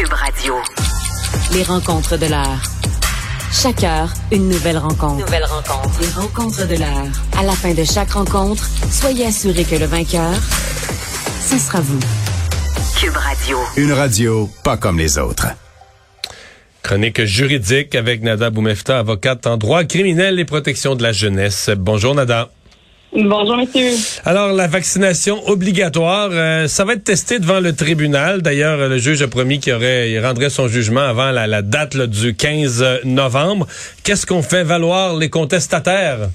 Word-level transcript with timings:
Cube 0.00 0.14
Radio. 0.14 0.54
Les 1.52 1.62
rencontres 1.62 2.16
de 2.16 2.24
l'heure. 2.24 2.62
Chaque 3.52 3.84
heure, 3.84 4.08
une 4.32 4.48
nouvelle 4.48 4.78
rencontre. 4.78 5.26
Nouvelle 5.26 5.44
rencontre. 5.44 6.00
Les 6.00 6.08
rencontres 6.08 6.66
de 6.66 6.76
l'heure. 6.76 7.08
À 7.38 7.42
la 7.42 7.52
fin 7.52 7.74
de 7.74 7.84
chaque 7.84 8.12
rencontre, 8.12 8.66
soyez 8.90 9.26
assurés 9.26 9.64
que 9.64 9.74
le 9.74 9.84
vainqueur, 9.84 10.32
ce 11.42 11.58
sera 11.58 11.82
vous. 11.82 12.00
Cube 12.98 13.14
Radio. 13.14 13.58
Une 13.76 13.92
radio 13.92 14.48
pas 14.64 14.78
comme 14.78 14.96
les 14.96 15.18
autres. 15.18 15.48
Chronique 16.82 17.22
juridique 17.26 17.94
avec 17.94 18.22
Nada 18.22 18.48
Boumefta, 18.48 19.00
avocate 19.00 19.46
en 19.46 19.58
droit 19.58 19.84
criminel 19.84 20.40
et 20.40 20.46
protection 20.46 20.94
de 20.94 21.02
la 21.02 21.12
jeunesse. 21.12 21.68
Bonjour 21.76 22.14
Nada. 22.14 22.48
Bonjour, 23.12 23.56
monsieur. 23.56 23.90
Alors, 24.24 24.52
la 24.52 24.68
vaccination 24.68 25.36
obligatoire, 25.48 26.28
euh, 26.30 26.68
ça 26.68 26.84
va 26.84 26.92
être 26.92 27.02
testé 27.02 27.40
devant 27.40 27.58
le 27.58 27.74
tribunal. 27.74 28.40
D'ailleurs, 28.40 28.88
le 28.88 28.98
juge 28.98 29.20
a 29.22 29.26
promis 29.26 29.58
qu'il 29.58 29.72
aurait, 29.72 30.12
il 30.12 30.24
rendrait 30.24 30.48
son 30.48 30.68
jugement 30.68 31.00
avant 31.00 31.32
la, 31.32 31.62
date 31.62 31.96
du 31.96 32.36
15 32.36 33.00
novembre. 33.04 33.66
Qu'est-ce 34.04 34.26
qu'on 34.26 34.42
fait 34.42 34.62
valoir 34.62 35.16
les 35.16 35.28
contestataires? 35.28 36.28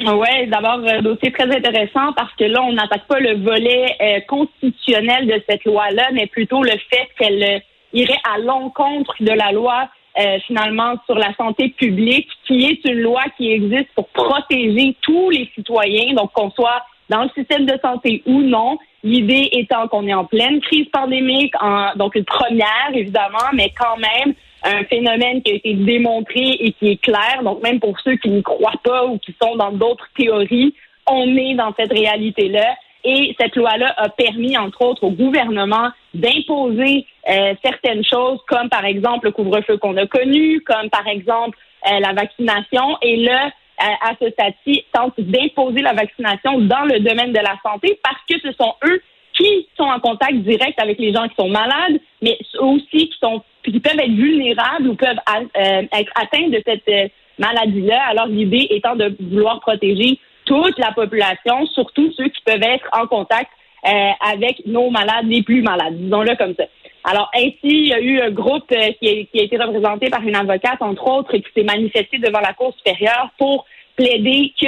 Oui, 0.00 0.46
d'abord, 0.46 0.80
un 0.86 1.02
dossier 1.02 1.30
très 1.30 1.44
intéressant 1.44 2.14
parce 2.16 2.32
que 2.38 2.44
là, 2.44 2.62
on 2.62 2.72
n'attaque 2.72 3.06
pas 3.06 3.20
le 3.20 3.44
volet 3.44 3.94
euh, 4.00 4.20
constitutionnel 4.26 5.26
de 5.26 5.42
cette 5.46 5.64
loi-là, 5.64 6.08
mais 6.14 6.26
plutôt 6.26 6.62
le 6.62 6.70
fait 6.70 7.08
qu'elle 7.18 7.42
euh, 7.42 7.58
irait 7.92 8.20
à 8.34 8.38
l'encontre 8.38 9.14
de 9.20 9.32
la 9.32 9.52
loi 9.52 9.88
euh, 10.18 10.38
finalement 10.46 10.94
sur 11.06 11.14
la 11.16 11.34
santé 11.34 11.68
publique, 11.70 12.28
qui 12.46 12.64
est 12.64 12.84
une 12.84 13.00
loi 13.00 13.22
qui 13.36 13.52
existe 13.52 13.88
pour 13.94 14.08
protéger 14.08 14.96
tous 15.02 15.30
les 15.30 15.50
citoyens, 15.54 16.14
donc 16.14 16.32
qu'on 16.32 16.50
soit 16.50 16.82
dans 17.08 17.22
le 17.22 17.30
système 17.36 17.66
de 17.66 17.78
santé 17.82 18.22
ou 18.26 18.40
non. 18.42 18.78
L'idée 19.04 19.48
étant 19.52 19.86
qu'on 19.88 20.06
est 20.06 20.14
en 20.14 20.24
pleine 20.24 20.60
crise 20.60 20.88
pandémique, 20.92 21.54
en, 21.60 21.94
donc 21.96 22.14
une 22.16 22.24
première 22.24 22.90
évidemment, 22.92 23.48
mais 23.54 23.72
quand 23.78 23.96
même 23.96 24.34
un 24.64 24.84
phénomène 24.84 25.40
qui 25.42 25.52
a 25.52 25.54
été 25.54 25.74
démontré 25.74 26.56
et 26.58 26.72
qui 26.72 26.88
est 26.88 27.00
clair. 27.00 27.42
Donc 27.44 27.62
même 27.62 27.78
pour 27.78 27.98
ceux 28.00 28.16
qui 28.16 28.28
n'y 28.28 28.42
croient 28.42 28.80
pas 28.82 29.06
ou 29.06 29.18
qui 29.18 29.34
sont 29.40 29.56
dans 29.56 29.72
d'autres 29.72 30.08
théories, 30.16 30.74
on 31.06 31.36
est 31.36 31.54
dans 31.54 31.72
cette 31.78 31.92
réalité-là. 31.92 32.74
Et 33.04 33.34
cette 33.40 33.54
loi-là 33.56 33.94
a 33.96 34.08
permis, 34.08 34.56
entre 34.56 34.82
autres, 34.82 35.04
au 35.04 35.10
gouvernement 35.10 35.90
d'imposer 36.14 37.06
euh, 37.28 37.54
certaines 37.62 38.04
choses, 38.04 38.40
comme 38.48 38.68
par 38.68 38.84
exemple 38.84 39.26
le 39.26 39.32
couvre-feu 39.32 39.76
qu'on 39.76 39.96
a 39.96 40.06
connu, 40.06 40.60
comme 40.62 40.90
par 40.90 41.06
exemple 41.06 41.56
euh, 41.90 42.00
la 42.00 42.12
vaccination. 42.12 42.98
Et 43.02 43.16
là, 43.16 43.46
euh, 43.46 44.08
à 44.08 44.14
ce 44.20 44.30
stade-ci, 44.30 44.84
tente 44.92 45.14
d'imposer 45.18 45.80
la 45.80 45.92
vaccination 45.92 46.58
dans 46.58 46.84
le 46.84 46.98
domaine 47.00 47.32
de 47.32 47.38
la 47.38 47.56
santé 47.62 47.98
parce 48.02 48.20
que 48.28 48.40
ce 48.40 48.52
sont 48.58 48.74
eux 48.84 49.00
qui 49.34 49.68
sont 49.76 49.84
en 49.84 50.00
contact 50.00 50.34
direct 50.38 50.80
avec 50.80 50.98
les 50.98 51.12
gens 51.12 51.28
qui 51.28 51.36
sont 51.36 51.48
malades, 51.48 52.00
mais 52.20 52.36
aussi 52.58 53.08
qui 53.08 53.16
sont 53.22 53.42
qui 53.62 53.78
peuvent 53.78 53.98
être 53.98 54.10
vulnérables 54.10 54.88
ou 54.88 54.94
peuvent 54.94 55.20
être 55.54 56.12
atteints 56.16 56.48
de 56.48 56.60
cette 56.66 57.12
maladie-là. 57.38 58.02
Alors 58.08 58.26
l'idée 58.26 58.66
étant 58.70 58.96
de 58.96 59.14
vouloir 59.20 59.60
protéger 59.60 60.18
toute 60.48 60.78
la 60.78 60.92
population, 60.92 61.66
surtout 61.66 62.10
ceux 62.16 62.28
qui 62.28 62.40
peuvent 62.44 62.62
être 62.62 62.88
en 62.92 63.06
contact 63.06 63.50
euh, 63.86 64.10
avec 64.32 64.66
nos 64.66 64.90
malades 64.90 65.26
les 65.26 65.42
plus 65.42 65.62
malades, 65.62 65.96
disons-le 65.96 66.34
comme 66.36 66.54
ça. 66.58 66.64
Alors 67.04 67.30
ainsi, 67.34 67.58
il 67.62 67.86
y 67.86 67.92
a 67.92 68.00
eu 68.00 68.20
un 68.20 68.30
groupe 68.30 68.72
euh, 68.72 68.92
qui, 69.00 69.28
a, 69.38 69.42
été 69.42 69.56
représenté 69.56 70.10
par 70.10 70.22
une 70.22 70.34
avocate, 70.34 70.80
entre 70.80 71.06
autres, 71.06 71.36
qui 71.36 71.46
s'est 71.54 71.64
manifesté 71.64 72.18
devant 72.18 72.40
la 72.40 72.54
Cour 72.54 72.74
supérieure 72.76 73.30
pour 73.38 73.66
plaider 73.94 74.52
que 74.60 74.66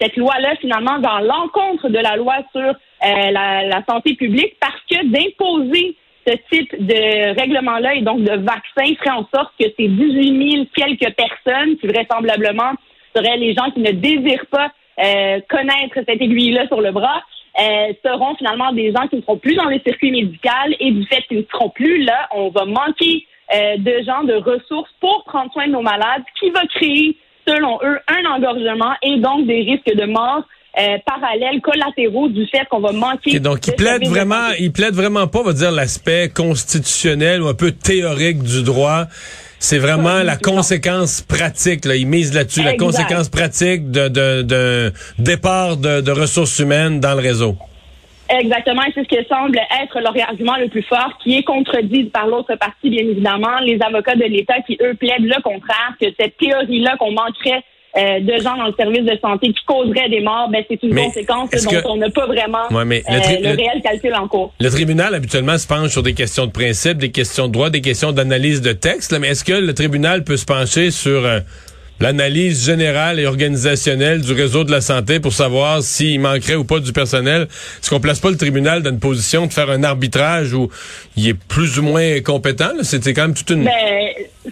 cette 0.00 0.16
loi-là, 0.16 0.54
finalement, 0.60 0.98
dans 0.98 1.18
l'encontre 1.18 1.88
de 1.88 1.98
la 1.98 2.16
loi 2.16 2.34
sur 2.52 2.60
euh, 2.60 3.30
la, 3.30 3.64
la, 3.64 3.82
santé 3.88 4.14
publique, 4.14 4.56
parce 4.60 4.80
que 4.90 5.06
d'imposer 5.06 5.96
ce 6.26 6.34
type 6.52 6.86
de 6.86 7.34
règlement-là 7.40 7.94
et 7.94 8.02
donc 8.02 8.22
de 8.22 8.36
vaccin 8.36 8.94
ferait 8.98 9.16
en 9.16 9.26
sorte 9.34 9.52
que 9.58 9.66
ces 9.76 9.88
18 9.88 10.50
000 10.50 10.64
quelques 10.74 11.14
personnes, 11.14 11.76
qui 11.78 11.86
vraisemblablement 11.88 12.72
seraient 13.14 13.38
les 13.38 13.54
gens 13.54 13.70
qui 13.72 13.80
ne 13.80 13.90
désirent 13.90 14.46
pas 14.50 14.70
euh, 14.98 15.40
connaître 15.48 15.94
cette 15.94 16.20
aiguille-là 16.20 16.66
sur 16.66 16.80
le 16.80 16.92
bras, 16.92 17.22
euh, 17.58 17.92
seront 18.04 18.34
finalement 18.36 18.72
des 18.72 18.92
gens 18.92 19.08
qui 19.08 19.16
ne 19.16 19.22
seront 19.22 19.38
plus 19.38 19.54
dans 19.54 19.64
le 19.64 19.78
circuit 19.84 20.10
médical 20.10 20.74
et 20.78 20.90
du 20.90 21.04
fait 21.06 21.22
qu'ils 21.28 21.38
ne 21.38 21.44
seront 21.50 21.70
plus 21.70 22.02
là, 22.04 22.28
on 22.34 22.50
va 22.50 22.64
manquer 22.64 23.26
euh, 23.54 23.76
de 23.78 24.04
gens, 24.04 24.24
de 24.24 24.34
ressources 24.34 24.90
pour 25.00 25.24
prendre 25.24 25.52
soin 25.52 25.66
de 25.66 25.72
nos 25.72 25.82
malades, 25.82 26.22
qui 26.38 26.50
va 26.50 26.62
créer, 26.66 27.16
selon 27.46 27.78
eux, 27.82 27.98
un 28.08 28.30
engorgement 28.30 28.94
et 29.02 29.18
donc 29.18 29.46
des 29.46 29.62
risques 29.62 29.96
de 29.96 30.06
mort. 30.06 30.44
parallèles, 31.04 31.60
collatéraux 31.60 32.28
du 32.28 32.46
fait 32.46 32.66
qu'on 32.70 32.80
va 32.80 32.92
manquer. 32.92 33.40
donc, 33.40 33.66
il 33.66 33.74
plaide 33.74 34.06
vraiment, 34.06 34.48
il 34.58 34.72
plaide 34.72 34.94
vraiment 34.94 35.26
pas, 35.26 35.40
on 35.40 35.44
va 35.44 35.52
dire, 35.52 35.70
l'aspect 35.70 36.30
constitutionnel 36.34 37.42
ou 37.42 37.48
un 37.48 37.54
peu 37.54 37.72
théorique 37.72 38.42
du 38.42 38.62
droit. 38.62 39.04
C'est 39.62 39.78
vraiment 39.78 40.24
la 40.24 40.36
conséquence 40.36 41.20
pratique. 41.20 41.84
Là. 41.84 41.94
Ils 41.94 42.06
misent 42.06 42.34
là-dessus, 42.34 42.64
la 42.64 42.76
conséquence 42.76 43.28
pratique 43.28 43.92
de, 43.92 44.08
de, 44.08 44.92
départ 45.20 45.76
de, 45.76 46.10
ressources 46.10 46.58
humaines 46.58 46.98
dans 46.98 47.14
le 47.14 47.20
réseau. 47.20 47.54
Exactement, 48.28 48.82
c'est 48.92 49.04
ce 49.04 49.08
qui 49.08 49.28
semble 49.28 49.56
être 49.58 50.00
leur 50.00 50.14
argument 50.28 50.56
le 50.56 50.66
plus 50.66 50.82
fort, 50.82 51.16
qui 51.22 51.36
est 51.36 51.44
contredit 51.44 52.04
par 52.04 52.26
l'autre 52.26 52.56
partie, 52.56 52.90
bien 52.90 53.04
évidemment, 53.04 53.60
les 53.60 53.78
avocats 53.80 54.16
de 54.16 54.24
l'État 54.24 54.60
qui, 54.66 54.76
eux, 54.82 54.94
plaident 54.94 55.26
le 55.26 55.40
contraire, 55.42 55.94
que 56.00 56.06
cette 56.18 56.36
théorie-là 56.38 56.96
qu'on 56.98 57.12
manquerait 57.12 57.62
euh, 57.96 58.20
de 58.20 58.42
gens 58.42 58.56
dans 58.56 58.66
le 58.66 58.74
service 58.74 59.04
de 59.04 59.18
santé 59.20 59.48
qui 59.48 59.64
causeraient 59.66 60.08
des 60.08 60.20
morts, 60.20 60.48
ben, 60.50 60.64
c'est 60.68 60.82
une 60.82 60.94
conséquence 60.94 61.50
dont 61.50 61.90
on 61.90 61.96
n'a 61.96 62.08
pas 62.08 62.26
vraiment 62.26 62.64
euh, 62.70 62.84
le, 62.84 63.56
réel 63.56 63.82
calcul 63.82 64.14
en 64.14 64.26
cours. 64.28 64.52
Le 64.60 64.70
tribunal, 64.70 65.14
habituellement, 65.14 65.58
se 65.58 65.66
penche 65.66 65.90
sur 65.90 66.02
des 66.02 66.14
questions 66.14 66.46
de 66.46 66.52
principe, 66.52 66.98
des 66.98 67.10
questions 67.10 67.48
de 67.48 67.52
droit, 67.52 67.68
des 67.68 67.82
questions 67.82 68.12
d'analyse 68.12 68.62
de 68.62 68.72
texte, 68.72 69.18
mais 69.18 69.28
est-ce 69.28 69.44
que 69.44 69.52
le 69.52 69.74
tribunal 69.74 70.24
peut 70.24 70.38
se 70.38 70.46
pencher 70.46 70.90
sur... 70.90 71.24
Euh, 71.24 71.40
l'analyse 72.02 72.66
générale 72.66 73.20
et 73.20 73.26
organisationnelle 73.26 74.22
du 74.22 74.32
réseau 74.32 74.64
de 74.64 74.72
la 74.72 74.80
santé 74.80 75.20
pour 75.20 75.32
savoir 75.32 75.82
s'il 75.82 76.18
manquerait 76.18 76.56
ou 76.56 76.64
pas 76.64 76.80
du 76.80 76.92
personnel. 76.92 77.42
Est-ce 77.42 77.90
qu'on 77.90 78.00
place 78.00 78.18
pas 78.18 78.30
le 78.30 78.36
tribunal 78.36 78.82
dans 78.82 78.90
une 78.90 78.98
position 78.98 79.46
de 79.46 79.52
faire 79.52 79.70
un 79.70 79.84
arbitrage 79.84 80.52
où 80.52 80.68
il 81.16 81.28
est 81.28 81.38
plus 81.38 81.78
ou 81.78 81.84
moins 81.84 82.20
compétent? 82.20 82.72
C'était 82.82 83.14
quand 83.14 83.22
même 83.22 83.34
toute 83.34 83.50
une... 83.50 83.62
Ben, 83.62 84.08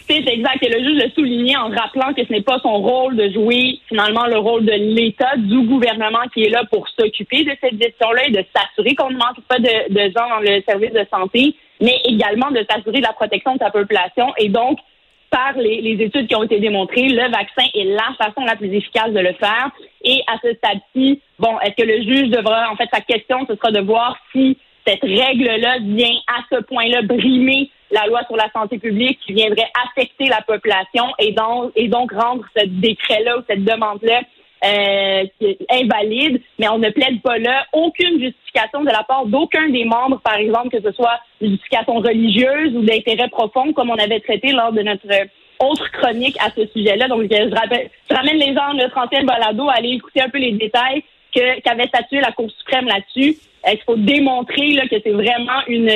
c'est 0.08 0.24
exact. 0.28 0.62
Et 0.62 0.68
le 0.68 0.78
juge 0.78 1.02
l'a 1.02 1.10
souligné 1.12 1.56
en 1.56 1.70
rappelant 1.70 2.14
que 2.14 2.24
ce 2.24 2.32
n'est 2.32 2.40
pas 2.40 2.60
son 2.62 2.78
rôle 2.78 3.16
de 3.16 3.32
jouer 3.32 3.80
finalement 3.88 4.26
le 4.26 4.38
rôle 4.38 4.64
de 4.64 4.94
l'État, 4.94 5.34
du 5.36 5.66
gouvernement 5.66 6.22
qui 6.32 6.44
est 6.44 6.50
là 6.50 6.62
pour 6.70 6.86
s'occuper 6.96 7.42
de 7.42 7.50
cette 7.60 7.82
gestion-là 7.82 8.28
et 8.28 8.30
de 8.30 8.44
s'assurer 8.54 8.94
qu'on 8.94 9.10
ne 9.10 9.16
manque 9.16 9.40
pas 9.48 9.58
de, 9.58 9.92
de 9.92 10.12
gens 10.16 10.28
dans 10.28 10.38
le 10.40 10.62
service 10.68 10.92
de 10.92 11.04
santé, 11.10 11.56
mais 11.80 11.96
également 12.04 12.52
de 12.52 12.64
s'assurer 12.70 12.98
de 12.98 13.06
la 13.06 13.12
protection 13.12 13.54
de 13.54 13.58
sa 13.58 13.70
population. 13.70 14.28
Et 14.38 14.48
donc, 14.48 14.78
par 15.30 15.52
les, 15.56 15.80
les, 15.80 16.04
études 16.04 16.26
qui 16.26 16.34
ont 16.34 16.42
été 16.42 16.58
démontrées, 16.58 17.08
le 17.08 17.30
vaccin 17.30 17.64
est 17.74 17.84
la 17.84 18.14
façon 18.18 18.44
la 18.44 18.56
plus 18.56 18.72
efficace 18.74 19.12
de 19.12 19.20
le 19.20 19.32
faire. 19.34 19.70
Et 20.02 20.22
à 20.26 20.36
ce 20.42 20.52
stade-ci, 20.54 21.20
bon, 21.38 21.58
est-ce 21.60 21.82
que 21.82 21.88
le 21.88 22.02
juge 22.02 22.30
devra, 22.30 22.70
en 22.70 22.76
fait, 22.76 22.88
sa 22.92 23.00
question, 23.00 23.46
ce 23.48 23.54
sera 23.54 23.70
de 23.70 23.80
voir 23.80 24.16
si 24.32 24.58
cette 24.86 25.02
règle-là 25.02 25.78
vient 25.80 26.16
à 26.26 26.42
ce 26.50 26.62
point-là 26.62 27.02
brimer 27.02 27.70
la 27.90 28.06
loi 28.06 28.22
sur 28.26 28.36
la 28.36 28.50
santé 28.52 28.78
publique 28.78 29.18
qui 29.26 29.32
viendrait 29.32 29.70
affecter 29.86 30.26
la 30.26 30.42
population 30.42 31.04
et 31.18 31.32
donc, 31.32 31.72
et 31.76 31.88
donc 31.88 32.12
rendre 32.12 32.44
ce 32.56 32.66
décret-là 32.66 33.38
ou 33.38 33.42
cette 33.48 33.64
demande-là 33.64 34.22
euh, 34.64 35.24
invalide, 35.70 36.40
mais 36.58 36.68
on 36.68 36.78
ne 36.78 36.90
plaide 36.90 37.22
pas 37.22 37.38
là 37.38 37.66
aucune 37.72 38.20
justification 38.20 38.82
de 38.82 38.90
la 38.90 39.02
part 39.04 39.26
d'aucun 39.26 39.68
des 39.68 39.84
membres, 39.84 40.20
par 40.22 40.36
exemple, 40.36 40.68
que 40.68 40.82
ce 40.82 40.92
soit 40.92 41.18
une 41.40 41.52
justification 41.52 41.94
religieuse 41.94 42.76
ou 42.76 42.82
d'intérêt 42.82 43.28
profond, 43.28 43.72
comme 43.72 43.90
on 43.90 43.96
avait 43.96 44.20
traité 44.20 44.52
lors 44.52 44.72
de 44.72 44.82
notre 44.82 45.06
autre 45.60 45.90
chronique 45.92 46.36
à 46.40 46.50
ce 46.54 46.66
sujet-là. 46.66 47.08
Donc, 47.08 47.22
je, 47.30 47.54
rappelle, 47.54 47.90
je 48.10 48.14
ramène 48.14 48.36
les 48.36 48.54
gens 48.54 48.74
de 48.74 48.84
30e 48.90 49.24
balado 49.24 49.68
à 49.68 49.74
aller 49.74 49.90
écouter 49.90 50.22
un 50.22 50.28
peu 50.28 50.38
les 50.38 50.52
détails 50.52 51.04
que 51.34 51.60
qu'avait 51.60 51.86
statué 51.86 52.20
la 52.20 52.32
Cour 52.32 52.50
suprême 52.50 52.86
là-dessus. 52.86 53.36
Euh, 53.66 53.72
il 53.72 53.80
faut 53.84 53.96
démontrer 53.96 54.72
là, 54.72 54.88
que 54.88 54.96
c'est 55.02 55.12
vraiment 55.12 55.60
une 55.68 55.90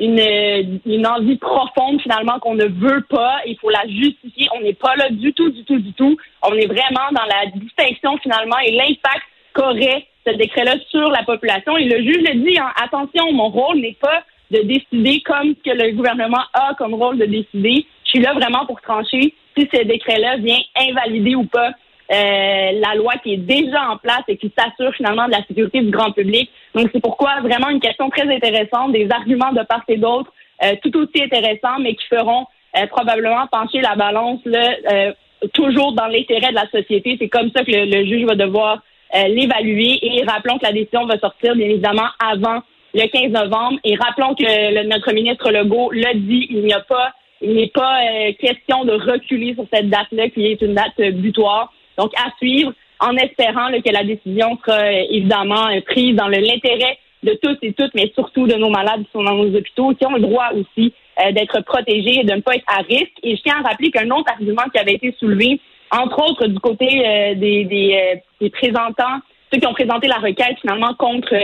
une, 0.00 0.80
une 0.84 1.06
envie 1.06 1.36
profonde 1.36 2.00
finalement 2.02 2.38
qu'on 2.38 2.54
ne 2.54 2.66
veut 2.66 3.04
pas. 3.08 3.38
Il 3.46 3.56
faut 3.58 3.70
la 3.70 3.86
justifier. 3.86 4.48
On 4.56 4.60
n'est 4.60 4.74
pas 4.74 4.94
là 4.96 5.08
du 5.10 5.32
tout, 5.32 5.50
du 5.50 5.64
tout, 5.64 5.78
du 5.78 5.92
tout. 5.92 6.16
On 6.42 6.54
est 6.54 6.66
vraiment 6.66 7.08
dans 7.12 7.24
la 7.24 7.46
distinction 7.54 8.16
finalement 8.18 8.58
et 8.58 8.72
l'impact 8.72 9.24
qu'aurait 9.54 10.06
ce 10.26 10.32
décret-là 10.34 10.74
sur 10.90 11.10
la 11.10 11.22
population. 11.22 11.76
Et 11.76 11.84
le 11.84 12.02
juge 12.02 12.22
le 12.28 12.44
dit, 12.44 12.58
hein, 12.58 12.70
attention, 12.82 13.32
mon 13.32 13.48
rôle 13.48 13.78
n'est 13.78 13.96
pas 14.00 14.22
de 14.50 14.60
décider 14.62 15.20
comme 15.22 15.54
ce 15.54 15.70
que 15.70 15.76
le 15.76 15.92
gouvernement 15.92 16.42
a 16.52 16.74
comme 16.74 16.94
rôle 16.94 17.18
de 17.18 17.26
décider. 17.26 17.86
Je 18.04 18.10
suis 18.10 18.20
là 18.20 18.34
vraiment 18.34 18.66
pour 18.66 18.80
trancher 18.80 19.34
si 19.56 19.68
ce 19.72 19.82
décret-là 19.82 20.36
vient 20.36 20.58
invalider 20.76 21.34
ou 21.34 21.44
pas 21.44 21.72
euh, 22.12 22.72
la 22.80 22.94
loi 22.94 23.14
qui 23.22 23.34
est 23.34 23.38
déjà 23.38 23.90
en 23.90 23.96
place 23.96 24.22
et 24.28 24.36
qui 24.36 24.52
s'assure 24.56 24.94
finalement 24.94 25.26
de 25.26 25.32
la 25.32 25.44
sécurité 25.46 25.80
du 25.80 25.90
grand 25.90 26.12
public. 26.12 26.50
Donc 26.74 26.88
c'est 26.92 27.00
pourquoi 27.00 27.40
vraiment 27.40 27.68
une 27.68 27.80
question 27.80 28.08
très 28.10 28.32
intéressante, 28.32 28.92
des 28.92 29.08
arguments 29.10 29.52
de 29.52 29.62
part 29.62 29.82
et 29.88 29.96
d'autre, 29.96 30.32
euh, 30.62 30.74
tout 30.82 30.96
aussi 30.96 31.22
intéressants, 31.22 31.78
mais 31.80 31.94
qui 31.94 32.06
feront 32.06 32.46
euh, 32.76 32.86
probablement 32.86 33.46
pencher 33.48 33.80
la 33.80 33.96
balance 33.96 34.40
là, 34.44 35.12
toujours 35.52 35.92
dans 35.92 36.06
l'intérêt 36.06 36.50
de 36.50 36.54
la 36.54 36.68
société. 36.70 37.16
C'est 37.20 37.28
comme 37.28 37.50
ça 37.54 37.64
que 37.64 37.72
le, 37.72 38.06
juge 38.06 38.24
va 38.24 38.34
devoir 38.34 38.82
l'évaluer 39.28 39.98
et 40.02 40.24
rappelons 40.24 40.58
que 40.58 40.64
la 40.64 40.72
décision 40.72 41.06
va 41.06 41.18
sortir 41.18 41.54
bien 41.54 41.66
évidemment 41.66 42.08
avant 42.18 42.62
le 42.96 43.06
15 43.06 43.30
novembre. 43.30 43.78
Et 43.84 43.96
rappelons 43.96 44.34
que 44.34 44.44
le, 44.44 44.88
notre 44.88 45.12
ministre 45.12 45.50
Legault 45.50 45.90
l'a 45.92 46.14
dit, 46.14 46.46
il 46.50 46.64
n'y 46.64 46.72
a 46.72 46.80
pas, 46.80 47.12
il 47.40 47.54
n'est 47.54 47.68
pas 47.68 48.00
euh, 48.00 48.32
question 48.40 48.84
de 48.84 48.92
reculer 48.92 49.54
sur 49.54 49.66
cette 49.72 49.90
date-là, 49.90 50.30
qui 50.30 50.46
est 50.46 50.62
une 50.62 50.74
date 50.74 51.00
butoir. 51.14 51.72
Donc, 51.98 52.12
à 52.16 52.30
suivre, 52.38 52.72
en 53.00 53.16
espérant 53.16 53.68
que 53.72 53.92
la 53.92 54.04
décision 54.04 54.58
sera 54.64 54.90
évidemment 54.92 55.68
prise 55.86 56.14
dans 56.14 56.28
l'intérêt 56.28 56.98
de 57.22 57.38
tous 57.42 57.56
et 57.62 57.72
toutes, 57.72 57.94
mais 57.94 58.10
surtout 58.14 58.46
de 58.46 58.54
nos 58.54 58.70
malades 58.70 59.02
qui 59.04 59.10
sont 59.12 59.22
dans 59.22 59.34
nos 59.34 59.54
hôpitaux, 59.54 59.94
qui 59.94 60.06
ont 60.06 60.14
le 60.14 60.20
droit 60.20 60.50
aussi 60.54 60.92
euh, 61.20 61.32
d'être 61.32 61.60
protégés 61.62 62.20
et 62.20 62.24
de 62.24 62.34
ne 62.34 62.40
pas 62.40 62.54
être 62.54 62.64
à 62.68 62.82
risque. 62.82 63.12
Et 63.22 63.36
je 63.36 63.42
tiens 63.42 63.56
à 63.62 63.68
rappeler 63.68 63.90
qu'un 63.90 64.10
autre 64.10 64.30
argument 64.30 64.64
qui 64.72 64.78
avait 64.78 64.94
été 64.94 65.14
soulevé, 65.18 65.60
entre 65.90 66.22
autres 66.22 66.46
du 66.46 66.58
côté 66.60 66.86
euh, 66.86 67.34
des, 67.34 67.64
des, 67.64 67.94
euh, 67.94 68.18
des, 68.40 68.50
présentants, 68.50 69.20
ceux 69.52 69.58
qui 69.58 69.66
ont 69.66 69.74
présenté 69.74 70.08
la 70.08 70.16
requête 70.16 70.58
finalement 70.60 70.94
contre 70.94 71.34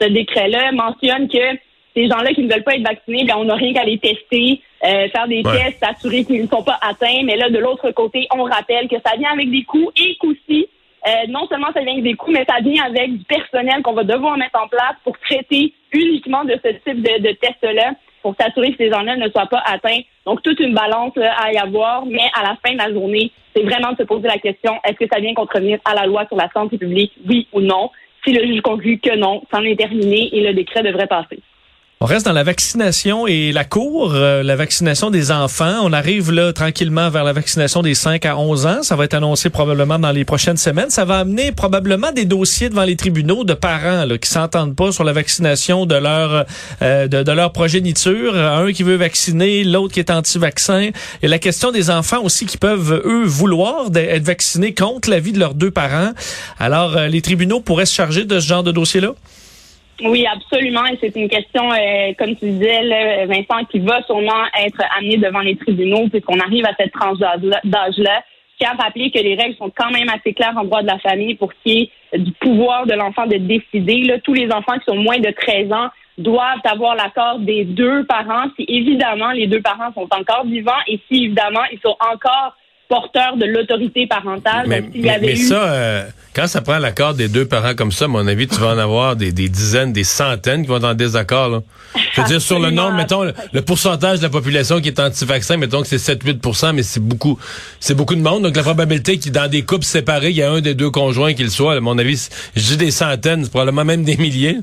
ce 0.00 0.08
décret-là, 0.08 0.72
mentionne 0.72 1.28
que 1.28 1.56
ces 1.94 2.08
gens-là 2.08 2.32
qui 2.32 2.42
ne 2.42 2.52
veulent 2.52 2.62
pas 2.62 2.76
être 2.76 2.86
vaccinés, 2.86 3.24
bien, 3.24 3.36
on 3.36 3.44
n'a 3.44 3.54
rien 3.54 3.72
qu'à 3.72 3.84
les 3.84 3.98
tester, 3.98 4.60
faire 4.80 5.28
des 5.28 5.42
tests, 5.42 5.82
s'assurer 5.82 6.24
qu'ils 6.24 6.42
ne 6.42 6.48
sont 6.48 6.62
pas 6.62 6.78
atteints. 6.80 7.22
Mais 7.24 7.36
là, 7.36 7.50
de 7.50 7.58
l'autre 7.58 7.90
côté, 7.90 8.26
on 8.34 8.44
rappelle 8.44 8.88
que 8.88 8.96
ça 9.04 9.16
vient 9.18 9.32
avec 9.32 9.50
des 9.50 9.64
coûts 9.64 9.90
et 9.96 10.16
qu'aussi, 10.16 10.68
euh, 11.06 11.10
non 11.28 11.46
seulement 11.48 11.68
ça 11.72 11.80
vient 11.80 11.92
avec 11.92 12.04
des 12.04 12.14
coûts, 12.14 12.30
mais 12.30 12.44
ça 12.48 12.60
vient 12.60 12.84
avec 12.84 13.16
du 13.16 13.24
personnel 13.24 13.82
qu'on 13.82 13.94
va 13.94 14.04
devoir 14.04 14.36
mettre 14.36 14.60
en 14.62 14.68
place 14.68 14.96
pour 15.02 15.18
traiter 15.18 15.72
uniquement 15.92 16.44
de 16.44 16.58
ce 16.62 16.68
type 16.68 17.02
de, 17.02 17.22
de 17.22 17.32
test-là 17.32 17.92
pour 18.22 18.34
s'assurer 18.38 18.72
que 18.72 18.76
ces 18.76 18.90
gens-là 18.90 19.16
ne 19.16 19.30
soient 19.30 19.46
pas 19.46 19.62
atteints. 19.64 20.00
Donc, 20.26 20.42
toute 20.42 20.60
une 20.60 20.74
balance 20.74 21.12
à 21.16 21.52
y 21.52 21.56
avoir, 21.56 22.04
mais 22.04 22.28
à 22.38 22.42
la 22.42 22.56
fin 22.64 22.74
de 22.74 22.78
la 22.78 22.92
journée, 22.92 23.32
c'est 23.56 23.62
vraiment 23.62 23.92
de 23.92 23.96
se 23.96 24.02
poser 24.02 24.28
la 24.28 24.38
question, 24.38 24.78
est-ce 24.84 24.96
que 24.96 25.08
ça 25.10 25.20
vient 25.20 25.32
contrevenir 25.34 25.78
à 25.86 25.94
la 25.94 26.06
loi 26.06 26.26
sur 26.26 26.36
la 26.36 26.50
santé 26.50 26.76
publique, 26.76 27.12
oui 27.26 27.48
ou 27.52 27.60
non? 27.60 27.90
Si 28.22 28.32
le 28.32 28.46
juge 28.46 28.60
conclut 28.60 28.98
que 28.98 29.16
non, 29.16 29.42
c'en 29.50 29.62
est 29.64 29.76
terminé 29.76 30.28
et 30.36 30.42
le 30.42 30.52
décret 30.52 30.82
devrait 30.82 31.06
passer. 31.06 31.40
On 32.02 32.06
reste 32.06 32.24
dans 32.24 32.32
la 32.32 32.44
vaccination 32.44 33.26
et 33.26 33.52
la 33.52 33.66
cour, 33.66 34.14
euh, 34.14 34.42
la 34.42 34.56
vaccination 34.56 35.10
des 35.10 35.30
enfants. 35.30 35.80
On 35.82 35.92
arrive 35.92 36.32
là 36.32 36.50
tranquillement 36.50 37.10
vers 37.10 37.24
la 37.24 37.34
vaccination 37.34 37.82
des 37.82 37.94
5 37.94 38.24
à 38.24 38.38
11 38.38 38.64
ans. 38.64 38.82
Ça 38.82 38.96
va 38.96 39.04
être 39.04 39.12
annoncé 39.12 39.50
probablement 39.50 39.98
dans 39.98 40.10
les 40.10 40.24
prochaines 40.24 40.56
semaines. 40.56 40.88
Ça 40.88 41.04
va 41.04 41.18
amener 41.18 41.52
probablement 41.52 42.10
des 42.10 42.24
dossiers 42.24 42.70
devant 42.70 42.84
les 42.84 42.96
tribunaux 42.96 43.44
de 43.44 43.52
parents 43.52 44.06
là, 44.06 44.16
qui 44.16 44.30
s'entendent 44.30 44.74
pas 44.74 44.92
sur 44.92 45.04
la 45.04 45.12
vaccination 45.12 45.84
de 45.84 45.94
leur 45.94 46.46
euh, 46.80 47.06
de, 47.06 47.32
leur 47.32 47.52
progéniture. 47.52 48.34
Un 48.34 48.72
qui 48.72 48.82
veut 48.82 48.96
vacciner, 48.96 49.62
l'autre 49.62 49.92
qui 49.92 50.00
est 50.00 50.10
anti-vaccin. 50.10 50.92
Et 51.20 51.28
la 51.28 51.38
question 51.38 51.70
des 51.70 51.90
enfants 51.90 52.22
aussi 52.22 52.46
qui 52.46 52.56
peuvent 52.56 53.02
eux 53.04 53.24
vouloir 53.26 53.94
être 53.94 54.24
vaccinés 54.24 54.72
contre 54.72 55.10
l'avis 55.10 55.32
de 55.32 55.38
leurs 55.38 55.52
deux 55.52 55.70
parents. 55.70 56.12
Alors 56.58 56.96
euh, 56.96 57.08
les 57.08 57.20
tribunaux 57.20 57.60
pourraient 57.60 57.84
se 57.84 57.94
charger 57.94 58.24
de 58.24 58.40
ce 58.40 58.46
genre 58.46 58.62
de 58.62 58.72
dossier 58.72 59.02
là. 59.02 59.12
Oui, 60.02 60.26
absolument. 60.26 60.86
Et 60.86 60.98
c'est 61.00 61.14
une 61.16 61.28
question, 61.28 61.70
euh, 61.72 62.12
comme 62.18 62.34
tu 62.36 62.46
disais, 62.50 62.82
là, 62.82 63.26
Vincent, 63.26 63.64
qui 63.70 63.80
va 63.80 64.02
sûrement 64.04 64.44
être 64.58 64.82
amenée 64.96 65.18
devant 65.18 65.40
les 65.40 65.56
tribunaux 65.56 66.08
puisqu'on 66.08 66.40
arrive 66.40 66.64
à 66.66 66.74
cette 66.78 66.92
tranche 66.92 67.18
d'âge-là. 67.18 68.22
Je 68.60 68.66
tiens 68.66 68.74
à 68.78 68.82
rappeler 68.82 69.10
que 69.10 69.18
les 69.18 69.34
règles 69.34 69.56
sont 69.56 69.72
quand 69.74 69.90
même 69.90 70.08
assez 70.08 70.34
claires 70.34 70.56
en 70.56 70.64
droit 70.64 70.82
de 70.82 70.86
la 70.86 70.98
famille 70.98 71.34
pour 71.34 71.52
qu'il 71.54 71.72
y 71.72 71.90
ait 72.12 72.18
du 72.18 72.32
pouvoir 72.32 72.86
de 72.86 72.92
l'enfant 72.92 73.26
de 73.26 73.36
décider. 73.36 74.02
Là, 74.02 74.18
tous 74.18 74.34
les 74.34 74.52
enfants 74.52 74.78
qui 74.78 74.84
sont 74.86 74.96
moins 74.96 75.18
de 75.18 75.30
13 75.30 75.72
ans 75.72 75.88
doivent 76.18 76.60
avoir 76.64 76.94
l'accord 76.94 77.38
des 77.38 77.64
deux 77.64 78.04
parents 78.04 78.46
si 78.56 78.64
évidemment 78.68 79.30
les 79.30 79.46
deux 79.46 79.62
parents 79.62 79.92
sont 79.94 80.08
encore 80.10 80.44
vivants 80.44 80.72
et 80.86 81.00
si 81.08 81.24
évidemment 81.24 81.64
ils 81.72 81.80
sont 81.80 81.96
encore 82.00 82.54
porteur 82.90 83.36
de 83.36 83.46
l'autorité 83.46 84.08
parentale. 84.08 84.66
Mais, 84.66 85.36
ça, 85.36 85.72
euh, 85.72 86.04
quand 86.34 86.48
ça 86.48 86.60
prend 86.60 86.78
l'accord 86.78 87.14
des 87.14 87.28
deux 87.28 87.46
parents 87.46 87.74
comme 87.76 87.92
ça, 87.92 88.06
à 88.06 88.08
mon 88.08 88.26
avis, 88.26 88.48
tu 88.48 88.56
vas 88.56 88.74
en 88.74 88.78
avoir 88.78 89.14
des, 89.14 89.30
dizaines, 89.30 89.92
des 89.92 90.02
centaines 90.02 90.62
qui 90.62 90.68
vont 90.68 90.78
être 90.78 90.84
en 90.84 90.94
désaccord. 90.94 91.48
Là. 91.48 91.62
Je 92.12 92.20
veux 92.20 92.26
dire, 92.26 92.42
sur 92.42 92.58
le 92.58 92.70
nombre, 92.70 92.96
mettons, 92.96 93.22
le, 93.22 93.62
pourcentage 93.62 94.18
de 94.18 94.24
la 94.24 94.28
population 94.28 94.80
qui 94.80 94.88
est 94.88 94.98
anti-vaccin, 94.98 95.56
mettons 95.56 95.82
que 95.82 95.86
c'est 95.86 96.14
7-8% 96.14 96.74
mais 96.74 96.82
c'est 96.82 97.00
beaucoup 97.00 97.38
c'est 97.78 97.94
beaucoup 97.94 98.16
de 98.16 98.22
monde. 98.22 98.42
Donc, 98.42 98.56
la 98.56 98.62
probabilité 98.62 99.18
qu'il 99.18 99.30
dans 99.30 99.48
des 99.48 99.62
couples 99.62 99.84
séparés, 99.84 100.30
il 100.30 100.36
y 100.36 100.42
a 100.42 100.50
un 100.50 100.60
des 100.60 100.74
deux 100.74 100.90
conjoints 100.90 101.32
qui 101.32 101.44
le 101.44 101.50
soit, 101.50 101.74
à 101.74 101.80
mon 101.80 101.96
avis, 101.96 102.28
je 102.56 102.62
dis 102.62 102.76
des 102.76 102.90
centaines, 102.90 103.48
probablement 103.48 103.84
même 103.84 104.02
des 104.02 104.16
milliers. 104.16 104.58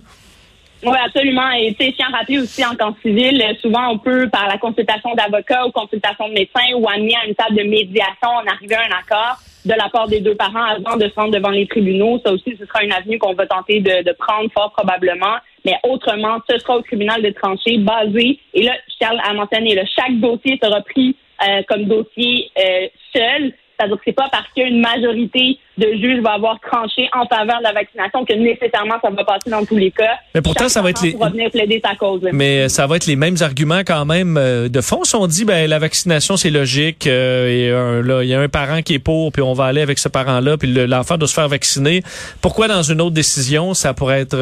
Oui, 0.83 0.97
absolument. 1.03 1.50
Et 1.51 1.74
tu 1.74 1.85
sais, 1.85 1.94
tiens 1.97 2.07
à 2.13 2.18
rappeler 2.18 2.39
aussi 2.39 2.63
en 2.65 2.75
temps 2.75 2.95
civil, 3.01 3.44
souvent 3.62 3.91
on 3.91 3.97
peut, 3.97 4.29
par 4.29 4.47
la 4.47 4.57
consultation 4.57 5.13
d'avocats 5.15 5.65
ou 5.65 5.71
consultation 5.71 6.27
de 6.29 6.33
médecins 6.33 6.74
ou 6.75 6.88
amener 6.88 7.15
à 7.15 7.27
une 7.27 7.35
table 7.35 7.56
de 7.56 7.63
médiation, 7.63 8.29
en 8.29 8.45
arriver 8.45 8.75
à 8.75 8.81
un 8.81 9.00
accord 9.00 9.39
de 9.65 9.74
la 9.74 9.89
part 9.89 10.07
des 10.07 10.21
deux 10.21 10.35
parents 10.35 10.63
avant 10.63 10.95
de 10.95 11.09
se 11.09 11.15
rendre 11.15 11.31
devant 11.31 11.50
les 11.50 11.68
tribunaux. 11.68 12.19
Ça 12.25 12.31
aussi, 12.31 12.56
ce 12.59 12.65
sera 12.65 12.83
une 12.83 12.94
avenue 12.94 13.18
qu'on 13.18 13.33
va 13.33 13.47
tenter 13.47 13.81
de, 13.81 14.12
prendre 14.13 14.50
fort 14.53 14.71
probablement. 14.71 15.38
Mais 15.65 15.77
autrement, 15.83 16.38
ce 16.50 16.57
sera 16.59 16.77
au 16.77 16.81
tribunal 16.81 17.21
de 17.21 17.31
trancher 17.31 17.77
basé. 17.80 18.39
Et 18.53 18.63
là, 18.63 18.73
je 18.88 18.95
tiens 18.97 19.18
à 19.23 19.33
mentionner, 19.33 19.75
là, 19.75 19.83
chaque 19.85 20.18
dossier 20.19 20.59
sera 20.62 20.81
pris 20.81 21.15
euh, 21.47 21.62
comme 21.68 21.85
dossier 21.85 22.50
euh, 22.57 22.88
seul 23.13 23.53
c'est-à-dire 23.77 23.97
que 23.97 24.01
c'est 24.06 24.13
pas 24.13 24.27
parce 24.31 24.47
qu'une 24.56 24.79
majorité 24.79 25.59
de 25.77 25.88
juges 25.94 26.21
va 26.21 26.33
avoir 26.33 26.59
tranché 26.59 27.07
en 27.13 27.27
faveur 27.27 27.59
de 27.59 27.63
la 27.63 27.74
vaccination 27.74 28.25
que 28.25 28.33
nécessairement 28.33 28.95
ça 29.01 29.09
va 29.12 29.24
passer 29.24 29.50
dans 29.50 29.63
tous 29.63 29.77
les 29.77 29.91
cas. 29.91 30.18
Mais 30.33 30.41
pourtant, 30.41 30.68
ça 30.68 30.81
va 30.81 30.89
être 30.89 31.01
les. 31.03 31.12
Venir 31.12 31.51
plaider 31.51 31.81
sa 31.83 31.95
cause. 31.95 32.21
Mais 32.31 32.62
euh, 32.62 32.69
ça 32.69 32.88
va 32.88 32.95
être 32.95 33.06
les 33.06 33.15
mêmes 33.15 33.35
arguments 33.41 33.81
quand 33.85 34.06
même 34.06 34.38
euh, 34.38 34.69
de 34.69 34.81
fond. 34.81 35.03
Si 35.03 35.15
on 35.15 35.27
dit 35.27 35.45
ben 35.45 35.69
la 35.69 35.79
vaccination 35.79 36.38
c'est 36.38 36.50
logique 36.50 37.06
euh, 37.06 38.21
il 38.24 38.27
y 38.27 38.33
a 38.33 38.39
un 38.39 38.50
parent 38.50 38.81
qui 38.81 38.95
est 38.95 39.00
pour 39.00 39.31
puis 39.31 39.41
on 39.41 39.53
va 39.53 39.65
aller 39.65 39.81
avec 39.81 40.00
ce 40.00 40.09
parent-là 40.09 40.57
puis 40.57 40.71
l'enfant 40.88 41.18
doit 41.18 41.27
se 41.27 41.33
faire 41.33 41.47
vacciner. 41.47 42.01
Pourquoi 42.41 42.68
dans 42.68 42.83
une 42.83 43.01
autre 43.01 43.13
décision 43.13 43.73
ça 43.73 43.94
pourrait 43.94 44.21
être 44.21 44.38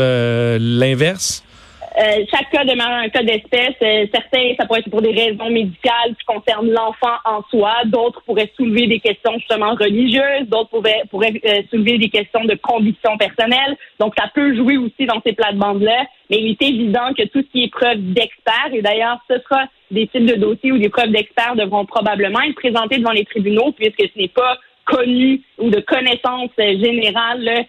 l'inverse? 0.57 1.43
Euh, 1.97 2.25
chaque 2.29 2.49
cas 2.49 2.65
demeure 2.65 2.89
un 2.89 3.07
cas 3.07 3.23
d'espèce. 3.23 3.75
Euh, 3.81 4.05
certains, 4.13 4.53
ça 4.59 4.65
pourrait 4.65 4.81
être 4.81 4.89
pour 4.89 5.01
des 5.01 5.13
raisons 5.13 5.49
médicales 5.49 6.13
qui 6.19 6.25
concernent 6.25 6.69
l'enfant 6.69 7.15
en 7.23 7.41
soi. 7.49 7.73
D'autres 7.85 8.21
pourraient 8.25 8.51
soulever 8.57 8.87
des 8.87 8.99
questions 8.99 9.31
justement 9.37 9.75
religieuses. 9.75 10.47
D'autres 10.47 10.71
pourraient, 10.71 11.03
pourraient 11.09 11.39
euh, 11.45 11.61
soulever 11.69 11.97
des 11.97 12.09
questions 12.09 12.43
de 12.43 12.55
conviction 12.55 13.17
personnelle. 13.17 13.77
Donc, 13.99 14.13
ça 14.17 14.29
peut 14.33 14.53
jouer 14.57 14.75
aussi 14.75 15.05
dans 15.05 15.21
ces 15.25 15.31
plates-bandes-là. 15.31 16.05
Mais 16.29 16.37
il 16.41 16.51
est 16.51 16.61
évident 16.61 17.13
que 17.17 17.23
tout 17.27 17.41
ce 17.41 17.51
qui 17.51 17.63
est 17.63 17.71
preuve 17.71 17.99
d'experts, 17.99 18.73
et 18.73 18.81
d'ailleurs, 18.81 19.19
ce 19.29 19.39
sera 19.39 19.63
des 19.89 20.07
types 20.07 20.25
de 20.25 20.35
dossiers 20.35 20.73
où 20.73 20.77
des 20.77 20.89
preuves 20.89 21.11
d'experts 21.11 21.55
devront 21.55 21.85
probablement 21.85 22.41
être 22.41 22.55
présentées 22.55 22.97
devant 22.97 23.11
les 23.11 23.23
tribunaux 23.23 23.71
puisque 23.71 24.01
ce 24.01 24.19
n'est 24.19 24.27
pas 24.27 24.57
connu 24.85 25.41
ou 25.59 25.69
de 25.69 25.79
connaissance 25.79 26.49
générale 26.57 27.65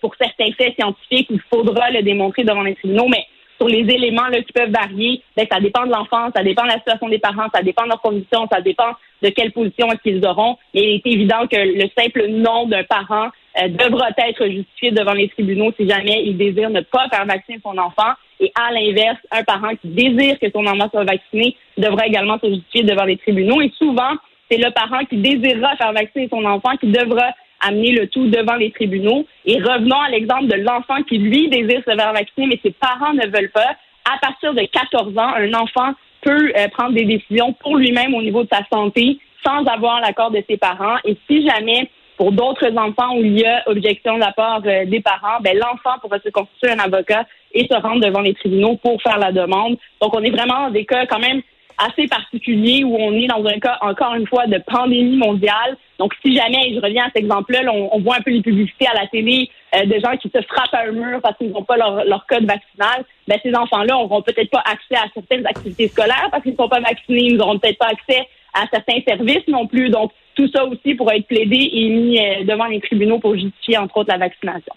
pour 0.00 0.14
certains 0.16 0.52
faits 0.56 0.74
scientifiques. 0.78 1.28
Il 1.30 1.40
faudra 1.50 1.90
le 1.90 2.02
démontrer 2.02 2.44
devant 2.44 2.62
les 2.62 2.76
tribunaux. 2.76 3.08
Mais 3.08 3.24
sur 3.58 3.68
les 3.68 3.80
éléments 3.80 4.28
là, 4.28 4.40
qui 4.40 4.52
peuvent 4.52 4.70
varier, 4.70 5.22
ben, 5.36 5.46
ça 5.50 5.60
dépend 5.60 5.84
de 5.84 5.92
l'enfant, 5.92 6.30
ça 6.34 6.42
dépend 6.42 6.62
de 6.62 6.68
la 6.68 6.78
situation 6.78 7.08
des 7.08 7.18
parents, 7.18 7.48
ça 7.52 7.62
dépend 7.62 7.84
de 7.84 7.88
leurs 7.88 8.00
conditions, 8.00 8.46
ça 8.50 8.60
dépend 8.60 8.92
de 9.22 9.28
quelle 9.30 9.52
position 9.52 9.88
qu'ils 10.02 10.24
auront. 10.24 10.56
Mais 10.74 10.82
il 10.82 10.94
est 10.96 11.06
évident 11.06 11.46
que 11.50 11.56
le 11.56 11.88
simple 11.98 12.26
nom 12.28 12.66
d'un 12.66 12.84
parent 12.84 13.28
euh, 13.60 13.68
devra 13.68 14.08
être 14.16 14.46
justifié 14.46 14.92
devant 14.92 15.12
les 15.12 15.28
tribunaux 15.28 15.72
si 15.76 15.88
jamais 15.88 16.24
il 16.24 16.36
désire 16.36 16.70
ne 16.70 16.80
pas 16.80 17.08
faire 17.10 17.26
vacciner 17.26 17.58
son 17.62 17.76
enfant. 17.76 18.12
Et 18.40 18.52
à 18.54 18.70
l'inverse, 18.70 19.18
un 19.32 19.42
parent 19.42 19.74
qui 19.80 19.88
désire 19.88 20.38
que 20.38 20.50
son 20.52 20.64
enfant 20.66 20.88
soit 20.90 21.04
vacciné 21.04 21.56
devra 21.76 22.06
également 22.06 22.38
se 22.38 22.48
justifier 22.48 22.84
devant 22.84 23.04
les 23.04 23.16
tribunaux. 23.16 23.60
Et 23.60 23.72
souvent, 23.76 24.14
c'est 24.48 24.58
le 24.58 24.70
parent 24.70 25.04
qui 25.06 25.16
désirera 25.16 25.76
faire 25.76 25.92
vacciner 25.92 26.28
son 26.30 26.44
enfant 26.44 26.76
qui 26.76 26.86
devra 26.86 27.34
amener 27.60 27.92
le 27.92 28.06
tout 28.08 28.26
devant 28.28 28.56
les 28.56 28.70
tribunaux. 28.70 29.26
Et 29.44 29.58
revenons 29.58 30.00
à 30.00 30.10
l'exemple 30.10 30.46
de 30.46 30.56
l'enfant 30.56 31.02
qui, 31.08 31.18
lui, 31.18 31.48
désire 31.48 31.82
se 31.86 31.96
faire 31.96 32.12
vacciner, 32.12 32.46
mais 32.46 32.60
ses 32.62 32.72
parents 32.72 33.14
ne 33.14 33.26
veulent 33.26 33.50
pas. 33.50 33.76
À 34.10 34.18
partir 34.20 34.54
de 34.54 34.62
14 34.62 35.18
ans, 35.18 35.34
un 35.36 35.52
enfant 35.54 35.92
peut 36.22 36.52
euh, 36.56 36.68
prendre 36.68 36.94
des 36.94 37.04
décisions 37.04 37.52
pour 37.52 37.76
lui-même 37.76 38.14
au 38.14 38.22
niveau 38.22 38.42
de 38.42 38.48
sa 38.50 38.62
santé 38.72 39.18
sans 39.46 39.64
avoir 39.64 40.00
l'accord 40.00 40.30
de 40.30 40.42
ses 40.48 40.56
parents. 40.56 40.96
Et 41.04 41.16
si 41.28 41.46
jamais, 41.46 41.90
pour 42.16 42.32
d'autres 42.32 42.76
enfants 42.76 43.16
où 43.16 43.24
il 43.24 43.38
y 43.38 43.44
a 43.44 43.62
objection 43.66 44.14
de 44.14 44.20
la 44.20 44.32
part 44.32 44.62
euh, 44.66 44.84
des 44.84 45.00
parents, 45.00 45.40
ben, 45.40 45.56
l'enfant 45.56 45.98
pourra 46.00 46.18
se 46.18 46.28
constituer 46.30 46.70
un 46.70 46.78
avocat 46.78 47.26
et 47.52 47.66
se 47.66 47.74
rendre 47.74 48.04
devant 48.04 48.20
les 48.20 48.34
tribunaux 48.34 48.76
pour 48.76 49.00
faire 49.02 49.18
la 49.18 49.32
demande. 49.32 49.76
Donc, 50.00 50.14
on 50.14 50.22
est 50.22 50.30
vraiment 50.30 50.64
dans 50.64 50.70
des 50.70 50.84
cas 50.84 51.06
quand 51.06 51.20
même 51.20 51.42
assez 51.78 52.06
particulier 52.08 52.84
où 52.84 52.96
on 52.96 53.12
est 53.12 53.26
dans 53.26 53.44
un 53.44 53.58
cas, 53.58 53.78
encore 53.80 54.14
une 54.14 54.26
fois, 54.26 54.46
de 54.46 54.58
pandémie 54.66 55.16
mondiale. 55.16 55.76
Donc, 55.98 56.12
si 56.24 56.34
jamais, 56.34 56.74
je 56.74 56.80
reviens 56.80 57.04
à 57.04 57.06
cet 57.06 57.18
exemple-là, 57.18 57.60
on, 57.72 58.00
voit 58.00 58.16
un 58.16 58.20
peu 58.20 58.30
les 58.30 58.42
publicités 58.42 58.86
à 58.86 58.94
la 58.94 59.06
télé 59.06 59.50
euh, 59.74 59.84
de 59.84 59.94
gens 60.00 60.16
qui 60.16 60.30
se 60.34 60.42
frappent 60.42 60.74
à 60.74 60.88
un 60.88 60.92
mur 60.92 61.20
parce 61.22 61.36
qu'ils 61.38 61.50
n'ont 61.50 61.64
pas 61.64 61.76
leur, 61.76 62.04
leur, 62.04 62.26
code 62.26 62.46
vaccinal, 62.46 63.04
ben, 63.26 63.38
ces 63.42 63.54
enfants-là 63.54 63.94
n'auront 63.94 64.22
peut-être 64.22 64.50
pas 64.50 64.62
accès 64.64 64.96
à 64.96 65.06
certaines 65.14 65.46
activités 65.46 65.88
scolaires 65.88 66.28
parce 66.30 66.42
qu'ils 66.42 66.52
ne 66.52 66.56
sont 66.56 66.68
pas 66.68 66.80
vaccinés, 66.80 67.24
ils 67.24 67.36
n'auront 67.36 67.58
peut-être 67.58 67.78
pas 67.78 67.88
accès 67.88 68.28
à 68.54 68.66
certains 68.72 69.00
services 69.06 69.46
non 69.48 69.66
plus. 69.66 69.90
Donc, 69.90 70.12
tout 70.34 70.48
ça 70.54 70.64
aussi 70.64 70.94
pourra 70.94 71.16
être 71.16 71.26
plaidé 71.26 71.70
et 71.72 71.88
mis 71.88 72.18
euh, 72.18 72.44
devant 72.44 72.66
les 72.66 72.80
tribunaux 72.80 73.18
pour 73.18 73.34
justifier, 73.34 73.78
entre 73.78 73.98
autres, 73.98 74.10
la 74.10 74.18
vaccination. 74.18 74.72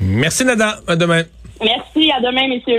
Merci, 0.00 0.44
Nada. 0.44 0.76
À 0.86 0.94
demain. 0.94 1.22
Merci. 1.60 2.12
À 2.12 2.20
demain, 2.20 2.48
messieurs. 2.48 2.76